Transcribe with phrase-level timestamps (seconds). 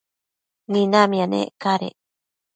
[0.71, 1.95] minamia nec cadec